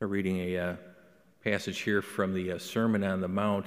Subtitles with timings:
[0.00, 0.76] So, reading a uh,
[1.42, 3.66] passage here from the uh, Sermon on the Mount,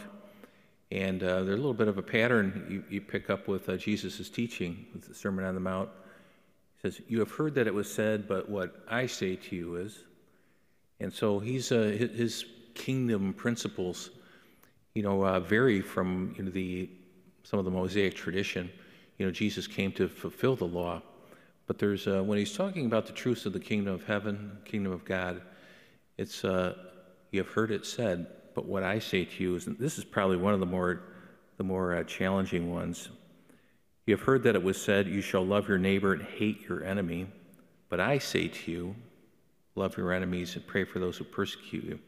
[0.89, 3.75] and uh, there's a little bit of a pattern you, you pick up with uh,
[3.75, 5.89] Jesus' teaching with the Sermon on the Mount.
[6.77, 9.75] He says, You have heard that it was said, but what I say to you
[9.75, 10.05] is.
[11.01, 12.45] And so he's, uh, his
[12.75, 14.11] kingdom principles,
[14.93, 16.89] you know, uh, vary from you know, the,
[17.43, 18.71] some of the Mosaic tradition.
[19.17, 21.01] You know, Jesus came to fulfill the law.
[21.67, 24.93] But there's, uh, when he's talking about the truths of the kingdom of heaven, kingdom
[24.93, 25.41] of God,
[26.17, 26.75] it's, uh,
[27.31, 30.03] you have heard it said, but what I say to you is, and this is
[30.03, 31.01] probably one of the more,
[31.57, 33.09] the more uh, challenging ones.
[34.05, 36.83] You have heard that it was said, You shall love your neighbor and hate your
[36.83, 37.27] enemy.
[37.89, 38.95] But I say to you,
[39.75, 41.99] love your enemies and pray for those who persecute you.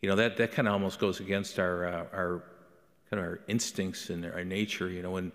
[0.00, 2.42] You know, that, that kind of almost goes against our, uh, our
[3.10, 5.32] kind of our instincts and our nature, you know, when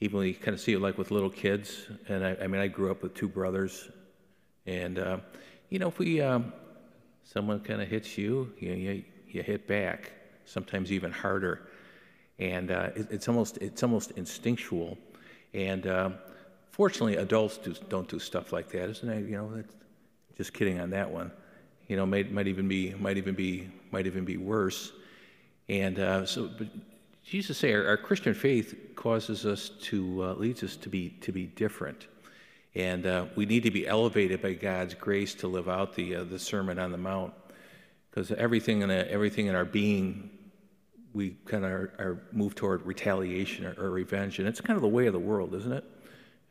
[0.00, 1.86] even we kind of see it like with little kids.
[2.08, 3.90] And I, I mean, I grew up with two brothers.
[4.66, 5.18] And, uh,
[5.70, 6.52] you know, if we, um,
[7.24, 10.12] someone kind of hits you, you, you, you hit back,
[10.44, 11.68] sometimes even harder.
[12.38, 14.96] And uh, it, it's, almost, it's almost instinctual.
[15.52, 16.14] And um,
[16.70, 19.28] fortunately, adults do, don't do stuff like that, isn't it?
[19.28, 19.64] You know,
[20.36, 21.30] just kidding on that one.
[21.86, 24.92] You know, might, might even be might even be might even be worse.
[25.68, 26.68] And uh, so, but
[27.22, 31.30] Jesus say our, our, Christian faith causes us to uh, leads us to be to
[31.30, 32.06] be different,
[32.74, 36.24] and uh, we need to be elevated by God's grace to live out the uh,
[36.24, 37.32] the Sermon on the Mount,
[38.10, 40.30] because everything in a, everything in our being
[41.12, 44.82] we kind of are, are moved toward retaliation or, or, revenge, and it's kind of
[44.82, 45.84] the way of the world, isn't it?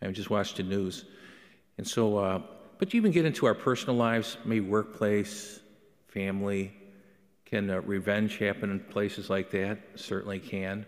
[0.01, 1.05] I just watched the news,
[1.77, 2.17] and so.
[2.17, 2.41] Uh,
[2.79, 5.61] but you even get into our personal lives, maybe workplace,
[6.07, 6.73] family.
[7.45, 9.79] Can uh, revenge happen in places like that?
[9.95, 10.85] Certainly can.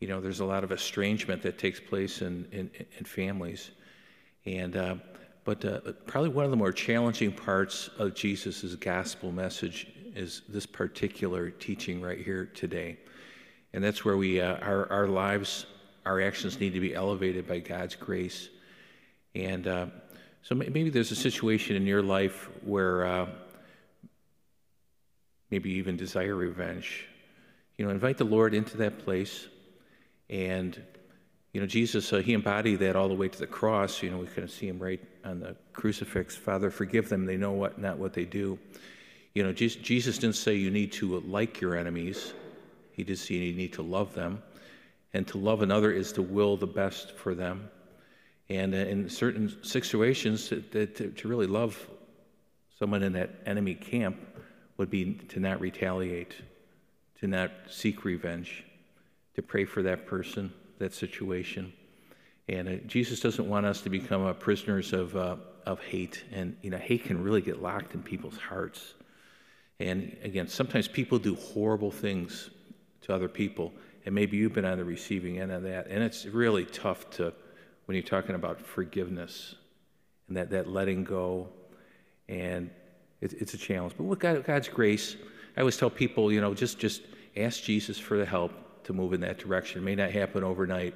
[0.00, 3.70] You know, there's a lot of estrangement that takes place in in, in families,
[4.56, 4.76] and.
[4.76, 4.94] Uh,
[5.48, 10.66] but uh, probably one of the more challenging parts of Jesus' gospel message is this
[10.66, 12.98] particular teaching right here today.
[13.72, 15.64] And that's where we, uh, our, our lives,
[16.04, 18.50] our actions need to be elevated by God's grace.
[19.34, 19.86] And uh,
[20.42, 23.26] so maybe there's a situation in your life where uh,
[25.50, 27.06] maybe you even desire revenge.
[27.78, 29.48] You know, invite the Lord into that place.
[30.28, 30.78] And,
[31.52, 34.02] you know, Jesus, uh, he embodied that all the way to the cross.
[34.02, 36.36] You know, we kind of see him right on the crucifix.
[36.36, 37.24] Father, forgive them.
[37.24, 38.58] They know what, not what they do.
[39.34, 42.34] You know, Jesus didn't say you need to like your enemies.
[42.92, 44.42] He did say you need to love them.
[45.14, 47.70] And to love another is to will the best for them.
[48.50, 51.88] And uh, in certain situations, to, to, to really love
[52.78, 54.16] someone in that enemy camp
[54.76, 56.34] would be to not retaliate,
[57.20, 58.64] to not seek revenge,
[59.34, 61.72] to pray for that person, that situation.
[62.48, 66.24] And uh, Jesus doesn't want us to become uh, prisoners of, uh, of hate.
[66.32, 68.94] And, you know, hate can really get locked in people's hearts.
[69.80, 72.50] And again, sometimes people do horrible things
[73.02, 73.72] to other people.
[74.06, 75.88] And maybe you've been on the receiving end of that.
[75.88, 77.32] And it's really tough to,
[77.84, 79.54] when you're talking about forgiveness
[80.28, 81.48] and that, that letting go.
[82.28, 82.70] And
[83.20, 83.94] it, it's a challenge.
[83.96, 85.16] But with God, God's grace,
[85.56, 87.02] I always tell people, you know, just, just
[87.36, 88.52] ask Jesus for the help
[88.84, 89.82] to move in that direction.
[89.82, 90.94] It may not happen overnight,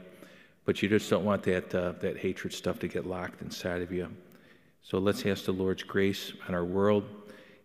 [0.64, 3.92] but you just don't want that, uh, that hatred stuff to get locked inside of
[3.92, 4.08] you.
[4.82, 7.04] So let's ask the Lord's grace on our world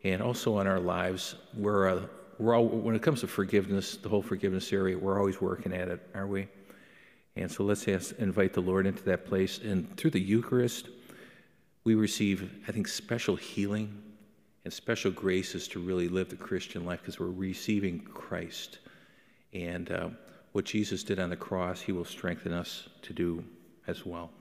[0.04, 1.36] and also on our lives.
[1.56, 2.02] We're, uh,
[2.38, 5.88] we're all, when it comes to forgiveness, the whole forgiveness area, we're always working at
[5.88, 6.48] it, aren't we?
[7.36, 9.60] And so let's ask, invite the Lord into that place.
[9.60, 10.90] And through the Eucharist,
[11.84, 14.02] we receive, I think, special healing
[14.64, 18.80] and special graces to really live the Christian life because we're receiving Christ.
[19.54, 20.10] And uh,
[20.52, 23.44] what Jesus did on the cross, he will strengthen us to do
[23.88, 24.32] as well.